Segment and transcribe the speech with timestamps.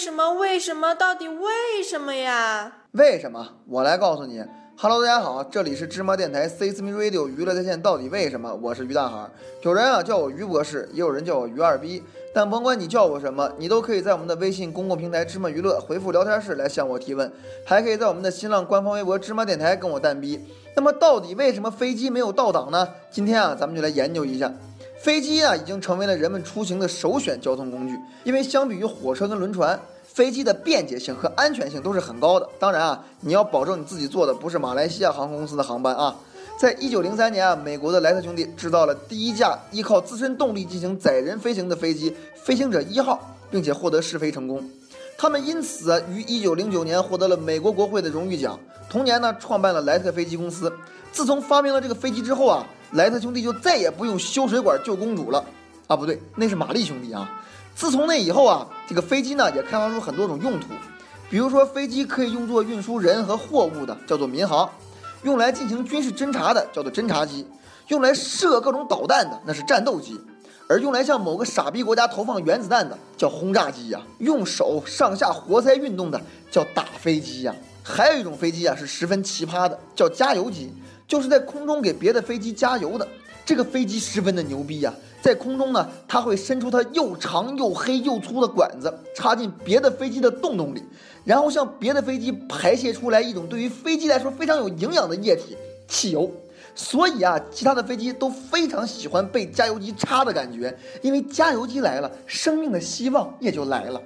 [0.00, 0.32] 什么？
[0.32, 0.94] 为什么？
[0.94, 2.72] 到底为什么呀？
[2.92, 3.46] 为什么？
[3.68, 4.42] 我来告诉你。
[4.78, 7.80] Hello，大家好，这里是芝麻电台 C S M Radio 娱乐在线。
[7.82, 8.58] 到底为什么？
[8.62, 9.28] 我是于大海。
[9.60, 12.02] 有人啊叫我于博士，也有人叫我于二逼。
[12.34, 17.30] 但甭管你叫我什么，你都可以在我们的微信公共平台芝麻娱乐回复聊天室来向我提问，
[17.66, 20.40] 还可以在我们的新浪官方微博芝麻电台跟我蛋逼。
[20.74, 22.88] 那么到底为什么飞机没有倒档呢？
[23.10, 24.50] 今天啊，咱们就来研究一下。
[25.02, 29.80] 飞机啊，已经成为了人们出行的首选交通工具，因为相比于火车跟轮船。
[30.12, 32.46] 飞机的便捷性和安全性都是很高的。
[32.58, 36.14] 当然啊，你要保证你自己坐的不是马来西亚航空公司的航班啊。
[36.58, 44.68] 在一九零三年啊，美国的莱特兄弟制造了第一架依靠自身动力进行载人飞行的飞机“飞行者一号”，并且获得试飞成功。
[45.16, 48.58] 他们因此于一九零九年获得了美国国会的荣誉奖。
[48.90, 50.70] 同年呢，创办了莱特飞机公司。
[51.12, 55.44] 自从发明了这个飞机之后啊，莱特兄弟就再也不用修水管救公主了。
[55.86, 57.28] 啊，不对，那是玛丽兄弟啊。
[57.74, 60.68] 自从那以后啊，这个飞机呢也开发出很多种用途，
[61.30, 64.68] 比如说飞机可以用作运输人和货物的，叫做民航；
[65.22, 67.44] 用来进行军事侦察的，叫做侦察机；
[67.88, 70.14] 用来射各种导弹的，那是战斗机；
[70.68, 77.54] 而用来向某个傻逼国家投放原子弹的，叫轰炸机呀；用手上下活塞运动的，叫打飞机呀。
[77.82, 80.72] 还有一种飞机啊是十分奇葩的，叫加油机，
[81.10, 83.06] 就是在空中给别的飞机加油的。
[83.44, 90.80] 这个飞机十分的牛逼呀，在空中呢，它会伸出它又长又黑又粗的管子，插进别的飞机的洞洞里，
[91.24, 95.56] 然后向别的飞机排泄出来一种对于飞机来说非常有营养的液体——
[95.88, 96.30] 汽油。
[96.76, 100.72] 所以啊，其他的飞机都非常喜欢被加油机插的感觉，
[101.02, 104.00] 因为加油机来了，生命的希望也就来了。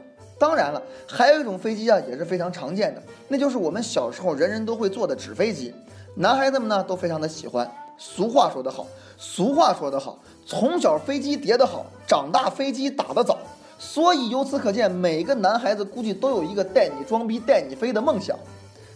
[0.45, 5.75] 当然了，还有一种飞机啊，也是非常常见的，那就是我们小时候人人都会坐的纸飞机，
[6.17, 7.67] 男孩子们呢都非常的喜欢。
[7.97, 8.87] 俗话说得好。
[9.17, 13.39] 俗话说得好，从小飞机叠得好，长大飞机打得早。
[13.79, 18.37] 所以由此可见，每个男孩子估计都有一个带你装逼、带你飞的梦想。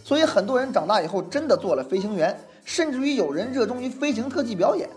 [0.03, 4.87] 所以很多人长大以后真的做了飞行员，甚至于有人热衷于飞行特技表演。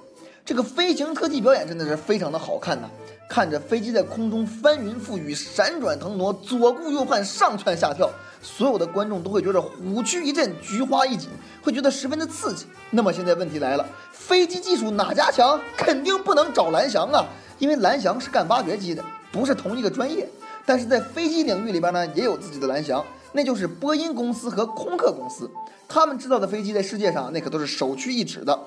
[0.44, 2.90] 这个飞行特技表演真的是非常的好看呐！
[3.32, 8.10] 看着飞机在空中翻云覆雨、闪转腾挪、左顾右盼、上蹿下跳，
[8.42, 11.30] 所有的观众都会觉得虎躯一震、菊花一紧，
[11.62, 12.66] 会觉得十分的刺激。
[12.90, 15.58] 那么现在问题来了，飞机技术哪家强？
[15.74, 17.24] 肯定不能找蓝翔啊，
[17.58, 20.28] 因为蓝翔是干挖掘机的，不是同一个专业。
[20.66, 25.50] 但是在飞机领域里边呢，也有自己的蓝翔，那就是波音公司和空客公司，
[25.88, 28.60] 他们制造的飞机在世界上那可都是首屈一指的。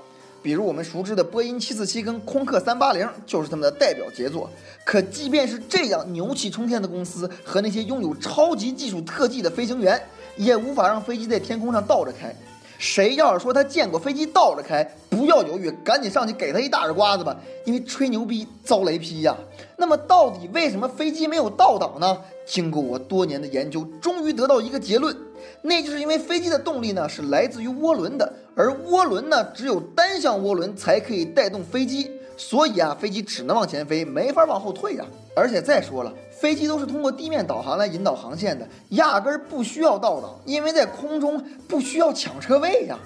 [0.46, 4.48] 比如我们熟知的波音747跟空客380就是他们的代表杰作。
[4.84, 10.00] 可即便是这样牛气冲天的公司和那些拥有超级技术特技的飞行员，
[10.38, 12.32] 也无法让飞机在天空上倒着开。
[12.78, 17.36] 谁要是说他见过飞机倒着开，不要犹豫，赶紧上去给他一大耳刮子吧，
[17.66, 19.36] 因为吹牛逼遭雷劈呀。
[19.78, 22.20] 那么到底为什么飞机没有倒档呢？
[22.46, 25.18] 经过我多年的研究，终于得到一个结论。
[25.62, 35.06] 那就是因为飞机的动力呢是来自于涡轮的，而涡轮呢只有单向涡轮才可以带动飞机，所以啊飞机只能往前飞，没法往后退呀。
[35.36, 42.98] 而且再说了，飞机都是通过地面导航来引导航线的，压根儿不需要倒档，因为在空中不需要抢车位呀。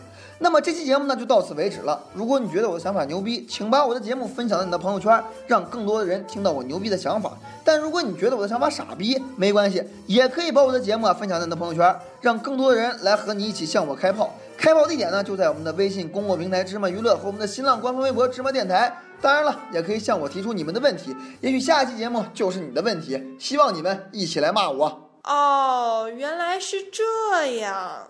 [0.42, 2.02] 那么这期节目呢就到此为止了。
[2.14, 7.38] 如果你觉得我的想法牛逼，请把我的节目分享到你的朋友圈，让更多的人听到我牛逼的想法。
[7.64, 14.34] 但如果你觉得我的想法傻逼，没关系，也可以把我的节目啊分享到你的朋友圈，让更多的人来和你一起向我开炮。
[14.58, 18.98] 开炮地点呢就在我们的微信公共平台芝麻娱乐和我们的新浪官方微博芝麻电台。
[19.22, 23.22] 当然了，也可以向我提出你们的问题，也许下一期节目就是你的问题。
[23.38, 25.10] 希望你们一起来骂我。
[25.26, 28.08] 哦，原来是这样。